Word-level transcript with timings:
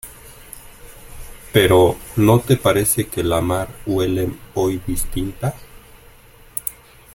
pero¿ 1.53 1.95
no 2.17 2.39
te 2.39 2.57
parece 2.57 3.05
que 3.05 3.23
la 3.23 3.39
mar 3.39 3.67
huele 3.85 4.31
hoy 4.55 4.81
distinta? 4.87 5.53